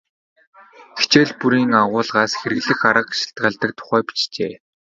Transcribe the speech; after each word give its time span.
Хичээл 0.99 1.31
бүрийн 1.39 1.71
агуулгаас 1.81 2.31
хэрэглэх 2.39 2.79
арга 2.89 3.13
шалтгаалдаг 3.19 3.71
тухай 3.79 4.01
бичжээ. 4.07 4.53